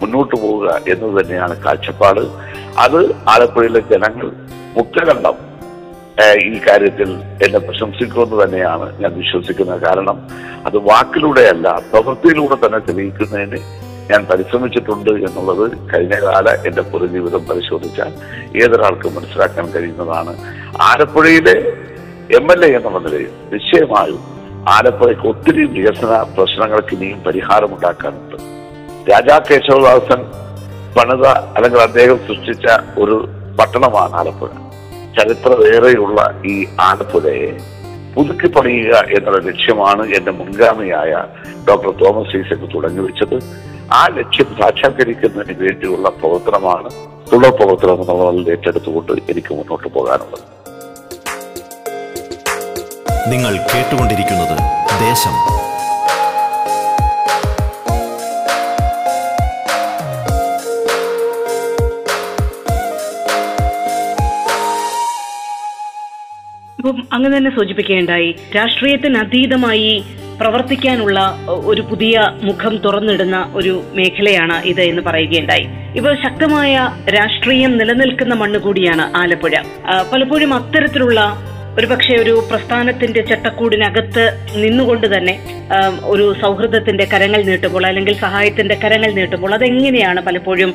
മുന്നോട്ട് 0.00 0.34
പോവുക 0.42 0.66
എന്നത് 0.92 1.14
തന്നെയാണ് 1.20 1.54
കാഴ്ചപ്പാട്. 1.64 2.24
അത് 2.84 3.00
ആലപ്പുഴയിലെ 3.34 3.82
ജനങ്ങൾ 3.92 4.28
മുക്തകണ്ഠം 4.76 5.38
ഈ 6.44 6.60
കാര്യത്തിൽ 6.68 7.10
എന്നെ 7.44 7.58
പ്രശംസിക്കുമെന്ന് 7.58 8.44
തന്നെയാണ് 8.44 9.02
ഞാൻ 9.02 9.12
വിശ്വസിക്കുന്നത്. 9.18 9.82
കാരണം 9.82 10.16
അത് 10.66 10.76
വാക്കിലൂടെയല്ല 10.76 11.82
പ്രവൃത്തിയിലൂടെ 11.92 12.66
തന്നെ 12.66 12.78
തെളിയിക്കുന്നതിന് 12.78 13.60
ഞാൻ 14.10 14.26
പരിശ്രമിച്ചിട്ടുണ്ട് 14.26 15.10
എന്നുള്ളത് 15.10 15.64
കഴിഞ്ഞകാല 15.92 16.48
എന്റെ 16.68 16.82
പൊതുജീവിതം 16.82 17.46
പരിശോധിച്ചാൽ 17.46 18.12
ഏതൊരാൾക്കും 18.62 19.14
മനസ്സിലാക്കാൻ 19.14 19.66
കഴിയുന്നതാണ്. 19.70 20.32
ആലപ്പുഴയിലെ 20.82 21.56
എം 22.38 22.46
എൽ 22.52 22.64
എ 22.64 22.76
എന്നുള്ള 22.76 22.98
നിലയിൽ 22.98 23.30
നിശ്ചയമായും 23.52 24.22
ആലപ്പുഴയ്ക്ക് 24.68 25.26
ഒത്തിരി 25.28 25.64
വികസന 25.64 26.22
പ്രശ്നങ്ങൾക്ക് 26.22 26.94
ഇനിയും 26.94 27.20
പരിഹാരമുണ്ടാക്കാനുണ്ട്. 27.22 28.36
രാജാ 29.10 29.38
കേശവദാസൻ 29.38 30.20
പണിത 30.96 31.26
അല്ലെങ്കിൽ 31.26 31.80
അദ്ദേഹം 31.80 32.18
സൃഷ്ടിച്ച 32.18 32.66
ഒരു 32.98 33.28
പട്ടണമാണ് 33.60 34.14
ആലപ്പുഴ. 34.14 34.50
ചരിത്രമേറെയുള്ള 35.18 36.20
ഈ 36.52 36.54
ആലപ്പുഴയെ 36.80 37.50
പുതുക്കി 38.14 38.48
പണിയുക 38.54 38.94
എന്നുള്ള 39.16 39.40
ലക്ഷ്യമാണ് 39.48 40.02
എന്റെ 40.16 40.32
മുൻഗാമിയായ 40.38 41.12
ഡോക്ടർ 41.68 41.90
തോമസ് 42.00 42.36
ഈസക്ക് 42.36 42.68
തുടങ്ങി 42.74 43.02
വെച്ചത്. 43.06 43.36
ആ 43.92 44.00
ലക്ഷ്യം 44.18 44.48
സാക്ഷാത്കരിക്കുന്നതിന് 44.60 45.56
വേണ്ടിയുള്ള 45.66 46.08
പ്രവർത്തനമാണ് 46.20 46.90
തുടർ 47.32 47.50
പ്രവർത്തനം 47.58 48.00
നമ്മൾ 48.10 48.50
ഏറ്റെടുത്തുകൊണ്ട് 48.54 49.12
എനിക്ക് 49.32 49.52
മുന്നോട്ട് 49.58 49.88
പോകാനുള്ളത്. 49.96 50.46
നിങ്ങൾ 53.32 53.52
കേട്ടുകൊണ്ടിരിക്കുന്നത് 53.72 54.56
ദേശം 55.06 55.34
അങ്ങ് 66.88 67.36
തന്നെ 67.36 67.50
സൂചിപ്പിക്കുകയുണ്ടായി. 67.56 68.36
രാഷ്ട്രീയത്തിന് 68.56 69.18
അതീതമായി 69.18 70.04
പ്രവർത്തിക്കാനുള്ള 70.40 71.18
ഒരു 71.48 71.80
പുതിയ 71.80 72.20
മുഖം 72.42 72.76
തുറന്നിടുന്ന 72.76 73.52
ഒരു 73.54 73.82
മേഖലയാണ് 73.94 74.62
ഇത് 74.64 74.80
എന്ന് 74.80 75.02
പറയുകയുണ്ടായി. 75.02 75.68
ഇപ്പോൾ 75.96 76.14
ശക്തമായ 76.24 76.88
രാഷ്ട്രീയം 77.16 77.78
നിലനിൽക്കുന്ന 77.78 78.34
മണ്ണ് 78.34 78.58
കൂടിയാണ് 78.58 79.16
ആലപ്പുഴ 79.16 79.54
പലപ്പോഴും 80.12 80.54
അത്തരത്തിലുള്ള 80.54 81.20
ഒരുപക്ഷെ 81.78 82.14
ഒരു 82.16 82.42
പ്രസ്ഥാനത്തിന്റെ 82.50 83.20
ചട്ടക്കൂടിനകത്ത് 83.20 84.24
നിന്നുകൊണ്ട് 84.56 85.16
തന്നെ 85.16 85.34
ഒരു 86.04 86.34
സൗഹൃദത്തിന്റെ 86.42 87.04
കരങ്ങൾ 87.04 87.42
നീട്ടുമ്പോൾ 87.42 87.86
അല്ലെങ്കിൽ 87.86 88.14
സഹായത്തിന്റെ 88.14 88.74
കരങ്ങൾ 88.84 89.10
നീട്ടുമ്പോൾ 89.10 89.54
അതെങ്ങനെയാണ് 89.54 90.20
പലപ്പോഴും 90.20 90.74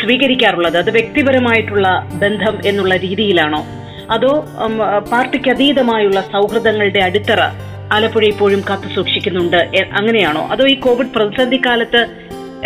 സ്വീകരിക്കാറുള്ളത്? 0.00 0.78
അത് 0.78 0.90
വ്യക്തിപരമായിട്ടുള്ള 0.90 1.88
ബന്ധം 2.14 2.58
എന്നുള്ള 2.64 2.96
രീതിയിലാണോ 2.96 3.77
അതോ 4.10 4.44
പാർട്ടിക്ക് 5.12 5.50
അതീതമായുള്ള 5.50 6.20
സൗഹൃദങ്ങളുടെ 6.20 7.00
അടിത്തറ 7.00 7.40
ആലപ്പുഴ 7.92 8.24
ഇപ്പോഴും 8.24 8.62
കാത്തു 8.70 8.94
സൂക്ഷിക്കുന്നുണ്ട്. 8.94 9.56
അങ്ങനെയാണോ? 9.92 10.42
അതോ 10.46 10.66
ഈ 10.66 10.74
കോവിഡ് 10.74 11.14
പ്രതിസന്ധി 11.16 11.60
കാലത്ത് 11.66 12.06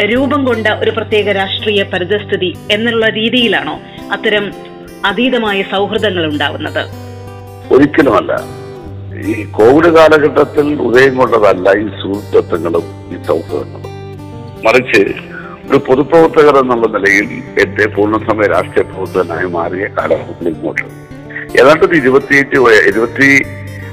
രൂപം 0.05 0.45
കൊണ്ട 0.45 0.67
ഒരു 0.67 0.91
പ്രത്യേക 0.91 1.29
രാഷ്ട്രീയ 1.29 1.83
പരിതസ്ഥിതി 1.83 2.55
എന്നുള്ള 2.71 3.09
രീതിയിലാണോ 3.09 3.81
അത്തരം 4.13 4.53
അതീതമായ 5.05 5.63
സൗഹൃദങ്ങൾ 5.63 6.27
ഉണ്ടാവുന്നത്? 6.27 6.83
ഒരിക്കലുമല്ല. 7.75 8.33
ഈ 9.27 9.45
കോവിഡ് 9.51 9.93
കാലഘട്ടത്തിൽ 9.97 10.75
ഉദയം 10.75 11.17
കൊണ്ടതല്ല 11.17 11.71
ഈ 11.71 11.87
സുഹൃത്തത്വങ്ങളും 12.03 12.85
ഈ 13.13 13.23
സൗഹൃദങ്ങളും. 13.23 13.93
മറിച്ച് 14.67 15.03
ഒരു 15.71 15.79
പൊതുപ്രവർത്തകർ 15.87 16.57
എന്നുള്ള 16.59 16.99
നിലയിൽ 16.99 17.29
എന്റെ 17.63 17.87
പൂർണസമയ 17.87 18.47
രാഷ്ട്രീയ 18.47 18.83
പ്രവർത്തകനായി 18.83 19.47
മാറിയ 19.47 19.87
കാലഘട്ടത്തിൽ 19.99 20.49
ഇങ്ങോട്ട്. 20.49 21.02
ഏതാണ്ട് 21.61 21.85
ഒരു 21.85 21.95
ഇരുപത്തിയെട്ട് 21.95 22.59
ഇരുപത്തി 22.89 23.43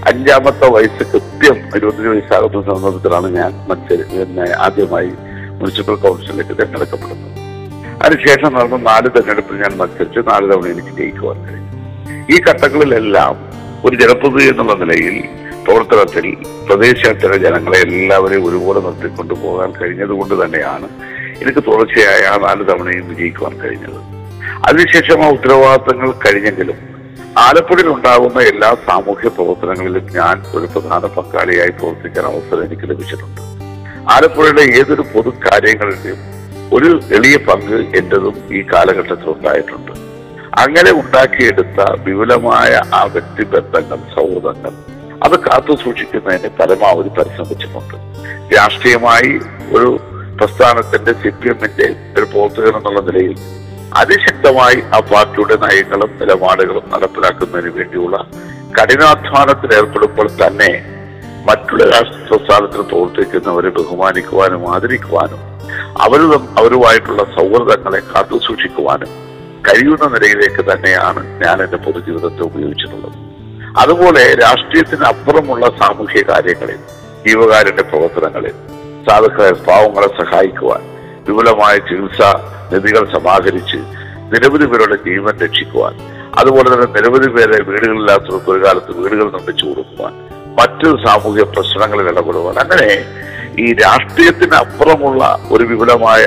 അഞ്ചാമത്തെ 0.07 0.67
വയസ്സ് 0.69 1.03
കൃത്യം 1.11 1.57
ഇരുപത്തിയഞ്ച് 1.75 2.09
വയസ്സാകുന്ന 2.09 2.61
സന്ദർഭത്തിലാണ് 2.61 3.35
ഞാൻ 3.35 3.51
മത്സരി 3.69 4.51
ആദ്യമായി 4.59 5.11
മുനിസിപ്പൽ 5.59 5.95
കൗൺസിലിലേക്ക് 5.95 6.49
തിരഞ്ഞെടുക്കപ്പെടുന്നത്. 6.49 7.39
അതിനുശേഷം 8.03 8.53
നടന്ന 8.53 8.77
നാല് 8.77 9.09
തെരഞ്ഞെടുപ്പിൽ 9.15 9.55
ഞാൻ 9.55 9.77
മത്സരിച്ച് 9.77 10.19
നാല് 10.19 10.51
തവണ 10.51 10.65
എനിക്ക് 10.65 10.97
ജയിക്കുവാൻ 10.97 11.37
കഴിഞ്ഞു. 11.43 11.69
ഈ 12.35 12.41
ഘട്ടങ്ങളിലെല്ലാം 12.49 13.35
ഒരു 13.85 13.95
ജനപ്രതി 13.95 14.49
എന്നുള്ള 14.49 14.73
നിലയിൽ 14.73 15.23
പ്രവർത്തനത്തിൽ 15.65 16.35
പ്രദേശത്തിലെ 16.69 17.37
ജനങ്ങളെ 17.37 17.79
എല്ലാവരെയും 17.79 18.45
ഒരുപോലെ 18.45 18.79
നിർത്തിക്കൊണ്ടു 18.79 19.33
പോകാൻ 19.33 19.71
കഴിഞ്ഞത് 19.71 20.09
കൊണ്ട് 20.09 20.45
തന്നെയാണ് 20.45 20.89
എനിക്ക് 21.41 21.59
തുടർച്ചയായ 21.59 22.21
ആ 22.33 22.37
നാല് 22.37 22.69
തവണയും 22.69 23.09
വിജയിക്കുവാൻ 23.09 23.59
കഴിഞ്ഞത്. 23.59 23.99
അതിനുശേഷം 24.67 25.23
ആ 25.23 25.29
ഉത്തരവാദിത്തങ്ങൾ 25.29 26.11
കഴിഞ്ഞെങ്കിലും 26.11 26.88
ആലപ്പുഴയിൽ 27.45 27.87
ഉണ്ടാകുന്ന 27.95 28.39
എല്ലാ 28.51 28.69
സാമൂഹ്യ 28.85 29.29
പ്രവർത്തനങ്ങളിലും 29.35 30.05
ഞാൻ 30.17 30.35
ഒരു 30.57 30.67
പ്രധാന 30.73 31.03
പങ്കാളിയായി 31.15 31.73
പ്രവർത്തിക്കാൻ 31.79 32.25
അവസരം 32.31 32.63
എനിക്ക് 32.67 32.85
ലഭിച്ചിട്ടുണ്ട്. 32.91 33.41
ആലപ്പുഴയുടെ 34.13 34.63
ഏതൊരു 34.79 35.03
പൊതു 35.13 35.31
കാര്യങ്ങളിലും 35.45 36.19
ഒരു 36.77 36.89
എളിയ 37.17 37.35
പങ്ക് 37.47 37.77
എന്റേതും 37.99 38.35
ഈ 38.57 38.61
കാലഘട്ടത്തിൽ 38.71 39.29
ഉണ്ടായിട്ടുണ്ട്. 39.35 39.93
അങ്ങനെ 40.63 40.91
ഉണ്ടാക്കിയെടുത്ത 41.01 41.79
വിപുലമായ 42.05 42.71
ആ 42.99 43.01
വ്യക്തിബന്ധങ്ങൾ 43.15 43.99
സൗഹൃദങ്ങൾ 44.15 44.73
അത് 45.25 45.35
കാത്തു 45.45 45.73
സൂക്ഷിക്കുന്നതിന് 45.83 46.49
പരമാവധി 46.59 47.09
പരിശ്രമിച്ചിട്ടുണ്ട്. 47.17 47.95
രാഷ്ട്രീയമായി 48.57 49.31
ഒരു 49.77 49.89
പ്രസ്ഥാനത്തിന്റെ 50.39 51.13
സി 51.21 51.29
പി 51.39 51.49
എമ്മിന്റെ 51.53 51.87
ഒരു 52.17 52.25
പ്രവർത്തകൻ 52.33 52.75
എന്നുള്ള 52.79 53.01
നിലയിൽ 53.09 53.33
അതിശക്തമായി 53.97 54.79
ആ 54.95 54.99
പാർട്ടിയുടെ 55.11 55.55
നയങ്ങളും 55.55 56.11
നിലപാടുകളും 56.21 56.85
നടപ്പിലാക്കുന്നതിന് 56.93 57.71
വേണ്ടിയുള്ള 57.77 58.17
കഠിനാധ്വാനത്തിൽ 58.79 59.71
ഏർപ്പെടുമ്പോൾ 59.75 60.27
തന്നെ 60.41 60.71
മറ്റുള്ള 61.47 61.83
രാഷ്ട്രീയ 61.83 62.25
പ്രസ്ഥാനത്തിന് 62.27 62.83
തോൽപ്പിക്കുന്നവരെ 62.91 63.69
ബഹുമാനിക്കുവാനും 63.69 64.75
ആദരിക്കുവാനും 64.75 65.41
അവരും 66.01 66.43
അവരുമായിട്ടുള്ള 66.59 67.23
സൗഹൃദങ്ങളെ 67.37 68.01
കാത്തു 68.11 68.37
സൂക്ഷിക്കുവാനും 68.37 69.11
കഴിയുന്ന 69.61 70.05
നിലയിലേക്ക് 70.07 70.71
തന്നെയാണ് 70.71 71.45
ഞാൻ 71.45 71.63
എന്റെ 71.63 71.77
പൊതുജീവിതത്തെ 71.77 72.43
ഉപയോഗിച്ചിട്ടുള്ളത്. 72.43 73.17
അതുപോലെ 73.77 74.23
രാഷ്ട്രീയത്തിന് 74.35 75.03
അപ്പുറമുള്ള 75.03 75.65
സാമൂഹ്യ 75.81 76.21
കാര്യങ്ങളിൽ 76.21 76.79
ജീവകാരുണ്യ 77.25 77.81
പ്രവർത്തനങ്ങളിൽ 77.81 78.55
സാധുക്കളെ 79.07 79.51
പാവങ്ങളെ 79.51 80.07
സഹായിക്കുവാൻ 80.21 80.81
വിപുലമായ 81.27 81.77
ചികിത്സാ 81.77 82.29
നിധികൾ 82.71 83.03
സമാഹരിച്ച് 83.15 83.79
നിരവധി 84.33 84.65
പേരുടെ 84.71 84.97
ജീവൻ 85.07 85.35
രക്ഷിക്കുവാൻ 85.45 85.93
അതുപോലെ 86.39 86.67
തന്നെ 86.73 86.87
നിരവധി 86.95 87.29
പേരെ 87.35 87.57
വീടുകളില്ലാത്തവർക്ക് 87.69 88.51
ഒരു 88.55 88.61
കാലത്ത് 88.65 88.91
വീടുകൾ 88.99 89.25
നിർമ്മിച്ചു 89.35 89.65
കൊടുക്കുവാൻ 89.65 90.13
മറ്റു 90.59 90.89
സാമൂഹിക 91.05 91.43
പ്രശ്നങ്ങളിൽ 91.55 92.07
ഇടപെടുവാൻ. 92.13 92.55
അങ്ങനെ 92.63 92.89
ഈ 93.63 93.67
രാഷ്ട്രീയത്തിന് 93.83 94.55
അപ്പുറമുള്ള 94.63 95.21
ഒരു 95.51 95.63
വിപുലമായ 95.63 96.25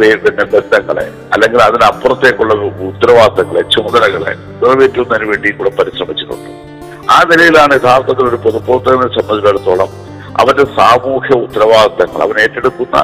ബന്ധങ്ങളെ 0.00 1.04
അല്ലെങ്കിൽ 1.34 1.60
അതിനപ്പുറത്തേക്കുള്ള 1.62 2.54
ഉത്തരവാദിത്തങ്ങളെ 2.88 3.62
ചുമതലകളെ 3.74 4.32
നിറവേറ്റുന്നതിന് 4.60 5.26
വേണ്ടി 5.30 5.50
കൂടെ 5.50 5.70
പരിശ്രമിച്ചിട്ടുണ്ട്. 5.78 6.48
ആ 7.14 7.16
നിലയിലാണ് 7.30 7.74
യഥാർത്ഥത്തിൽ 7.78 8.24
ഒരു 8.30 8.38
പൊതുപ്രവർത്തകനെ 8.44 9.08
സംബന്ധിച്ചിടത്തോളം 9.18 9.90
അവന്റെ 10.40 10.64
സാമൂഹ്യ 10.78 11.34
ഉത്തരവാദിത്തങ്ങൾ 11.46 12.20
അവൻ 12.26 12.36
ഏറ്റെടുക്കുന്ന 12.44 12.96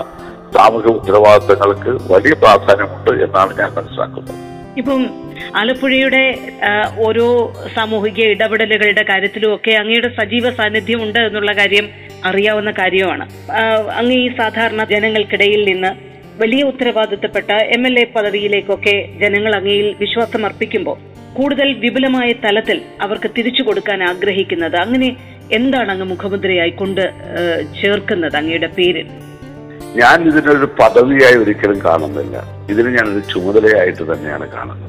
സാമൂഹ്യ 0.57 0.91
ഉത്തരവാദിത്തങ്ങൾക്ക് 0.99 1.93
വലിയ 2.13 2.35
പ്രാധാന്യമുണ്ട് 2.43 3.13
എന്നാണ് 3.27 3.53
ഞാൻ 3.61 3.71
മനസ്സിലാക്കുന്നത്. 3.79 4.39
ഇപ്പം 4.81 5.03
ആലപ്പുഴയുടെ 5.61 6.23
ഓരോ 7.07 7.27
സാമൂഹിക 7.77 8.21
ഇടപെടലുകളുടെ 8.35 9.05
കാര്യത്തിലും 9.11 9.51
ഒക്കെ 9.57 9.73
അങ്ങയുടെ 9.81 10.11
സജീവ 10.19 10.51
സാന്നിധ്യം 10.59 11.01
ഉണ്ട് 11.07 11.19
എന്നുള്ള 11.29 11.53
കാര്യം 11.61 11.87
അറിയാവുന്ന 12.31 12.71
കാര്യമാണ്. 12.81 13.25
അങ്ങ് 14.01 14.17
ഈ 14.25 14.27
സാധാരണ 14.41 14.83
ജനങ്ങൾക്കിടയിൽ 14.93 15.63
നിന്ന് 15.71 15.91
വലിയ 16.43 16.63
ഉത്തരവാദിത്തപ്പെട്ട 16.71 17.51
എം 17.77 17.83
എൽ 17.89 17.97
എ 18.03 18.05
പദവിയിലേക്കൊക്കെ 18.15 18.95
ജനങ്ങൾ 19.23 19.53
അങ്ങയിൽ 19.59 19.89
വിശ്വാസം 20.05 20.45
അർപ്പിക്കുമ്പോൾ 20.49 20.97
കൂടുതൽ 21.39 21.69
വിപുലമായ 21.83 22.29
തലത്തിൽ 22.45 22.79
അവർക്ക് 23.05 23.29
തിരിച്ചു 23.37 23.63
കൊടുക്കാൻ 23.67 24.01
ആഗ്രഹിക്കുന്നത് 24.11 24.77
അങ്ങനെ 24.85 25.11
എന്താണ് 25.59 25.91
അങ്ങ് 25.95 26.07
മുഖമുദ്രയായി 26.13 26.73
കൊണ്ട് 26.81 27.05
ചേർക്കുന്നത് 27.81 28.37
അങ്ങയുടെ 28.41 28.71
പേരിൽ? 28.79 29.07
ഞാൻ 30.01 30.19
ഇതിനൊരു 30.29 30.69
പദവിയായി 30.81 31.35
ഒരിക്കലും 31.35 31.79
കാണുന്നില്ല. 31.85 32.37
ഇതിന് 32.71 32.91
ഞാനൊരു 32.97 33.23
ചുമതലയായിട്ട് 33.33 34.03
തന്നെയാണ് 34.13 34.47
കാണുന്നത്. 34.49 34.89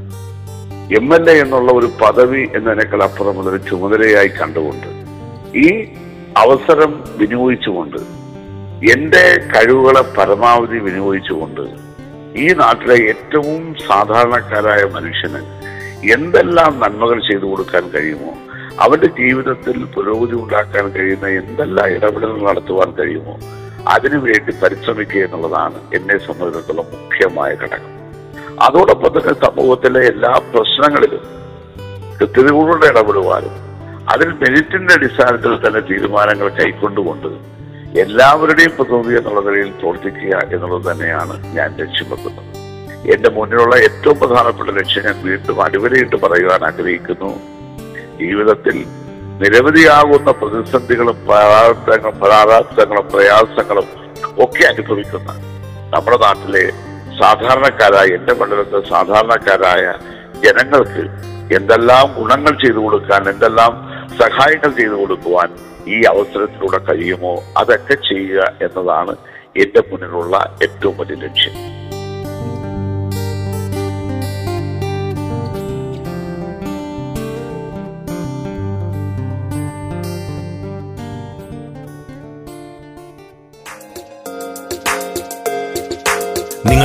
എം 0.98 1.08
എൽ 1.16 1.30
എ 1.30 1.34
എന്നുള്ള 1.40 1.72
ഒരു 1.72 1.90
പദവി 2.02 2.42
എന്നതിനേക്കാൾ 2.56 3.04
അപ്പുറമുള്ള 3.04 3.50
ഒരു 3.50 3.60
ചുമതലയായി 3.70 4.28
കണ്ടുകൊണ്ട് 4.28 4.88
ഈ 5.58 5.68
അവസരം 6.38 6.92
വിനിയോഗിച്ചുകൊണ്ട് 7.18 8.00
എന്റെ 8.94 9.24
കഴിവുകളെ 9.54 10.04
പരമാവധി 10.18 10.78
വിനിയോഗിച്ചുകൊണ്ട് 10.78 11.64
ഈ 12.36 12.48
നാട്ടിലെ 12.54 12.98
ഏറ്റവും 13.12 13.62
സാധാരണക്കാരായ 13.88 14.84
മനുഷ്യന് 14.96 15.42
എന്തെല്ലാം 16.12 16.80
നന്മകൾ 16.80 17.20
ചെയ്തു 17.32 17.46
കൊടുക്കാൻ 17.46 17.84
കഴിയുമോ 17.96 18.32
അവന്റെ 18.80 19.08
ജീവിതത്തിൽ 19.20 19.78
പുരോഗതി 19.96 20.36
ഉണ്ടാക്കാൻ 20.36 20.86
കഴിയുന്ന 20.90 21.28
എന്തെല്ലാം 21.42 21.88
ഇടപെടലുകൾ 21.88 22.42
നടത്തുവാൻ 22.50 22.92
കഴിയുമോ 22.92 23.36
അതിനുവേണ്ടി 23.88 24.54
പരിശ്രമിക്കുക 24.64 25.22
എന്നുള്ളതാണ് 25.22 25.80
എന്നെ 25.96 26.18
സംബന്ധിച്ചിടത്തോളം 26.18 26.88
മുഖ്യമായ 26.94 27.52
ഘടകം. 27.54 27.92
അതോടൊപ്പം 28.62 29.12
തന്നെ 29.16 29.34
സമൂഹത്തിലെ 29.46 30.02
എല്ലാ 30.08 30.42
പ്രശ്നങ്ങളിലും 30.54 31.24
കൃത്യതയോടെ 32.20 32.88
ഇടപെടുവാനും 32.88 33.56
അതിൽ 34.14 34.30
മെരിറ്റിന്റെ 34.34 34.94
അടിസ്ഥാനത്തിൽ 34.94 35.68
തന്നെ 35.68 35.80
തീരുമാനങ്ങൾ 35.80 36.50
കൈക്കൊണ്ടുകൊണ്ട് 36.50 37.54
എല്ലാവരുടെയും 38.00 38.72
പ്രതിനിധി 38.78 39.18
എന്നുള്ള 39.18 39.42
നിലയിൽ 39.42 39.72
പ്രവർത്തിക്കുക 39.72 40.34
എന്നുള്ളത് 40.54 40.92
തന്നെയാണ് 40.92 41.56
ഞാൻ 41.56 41.70
ലക്ഷ്യം 41.80 42.10
വെക്കുന്നത്. 42.10 42.50
എന്റെ 43.14 43.30
മുന്നിലുള്ള 43.30 43.76
ഏറ്റവും 43.76 44.20
പ്രധാനപ്പെട്ട 44.20 44.70
ലക്ഷ്യം 44.70 45.06
ഞാൻ 45.06 45.18
വീണ്ടും 45.24 45.62
അടിവരയിട്ട് 45.64 46.16
പറയുവാൻ 46.16 46.64
ആഗ്രഹിക്കുന്നു. 46.70 47.32
ജീവിതത്തിൽ 48.20 48.86
നിരവധിയാകുന്ന 49.40 50.32
പ്രതിസന്ധികളും 50.32 51.18
പ്രാരാബ്ദങ്ങളും 51.26 52.18
പ്രാരാബ്ദങ്ങളും 52.20 53.08
പ്രയാസങ്ങളും 53.08 53.88
ഒക്കെ 54.38 54.64
അനുഭവിക്കുന്ന 54.68 55.32
നമ്മുടെ 55.96 56.18
നാട്ടിലെ 56.18 56.64
സാധാരണക്കാരായ 57.18 58.08
എന്റെ 58.16 58.34
മണ്ഡലത്തെ 58.34 58.90
സാധാരണക്കാരായ 58.90 59.84
ജനങ്ങൾക്ക് 60.46 61.04
എന്തെല്ലാം 61.56 62.14
ഗുണങ്ങൾ 62.18 62.54
ചെയ്തു 62.66 62.80
കൊടുക്കാൻ 62.80 63.30
എന്തെല്ലാം 63.30 63.74
സഹായങ്ങൾ 64.20 64.72
ചെയ്തു 64.72 64.94
കൊടുക്കുവാൻ 64.94 65.50
ഈ 65.88 66.04
അവസരത്തിലൂടെ 66.04 66.78
കഴിയുമോ? 66.78 67.44
അതൊക്കെ 67.58 67.96
ചെയ്യുക 68.10 68.54
എന്നതാണ് 68.62 69.14
എന്റെ 69.58 69.84
മുന്നിലുള്ള 69.92 70.36
ഏറ്റവും 70.62 70.98
വലിയ 70.98 71.16
ലക്ഷ്യം. 71.16 71.56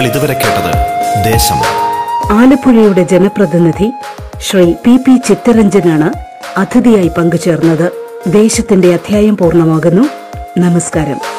ഇതുവരെ 0.07 0.35
കേട്ടത് 0.35 0.73
ദേശം. 1.33 1.59
ആലപ്പുഴയുടെ 2.39 3.03
ജനപ്രതിനിധി 3.03 3.93
ശ്രീ 4.51 4.73
പി 4.73 4.97
പി 4.97 5.21
ചിത്തരഞ്ജനാണ് 5.29 6.13
അതിഥിയായി 6.59 7.09
പങ്കുചേർന്നത്. 7.09 7.93
ദേശത്തിന്റെ 8.27 8.93
അധ്യായം 8.93 9.37
പൂർണമാകുന്നു. 9.37 10.03
നമസ്കാരം. 10.59 11.38